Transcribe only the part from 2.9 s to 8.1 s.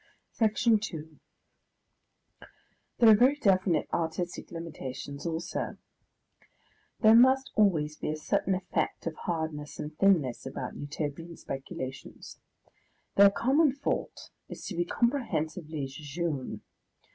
There are very definite artistic limitations also. There must always be